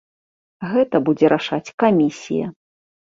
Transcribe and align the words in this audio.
Гэта 0.71 1.01
будзе 1.09 1.25
рашаць 1.35 1.73
камісія. 1.85 2.45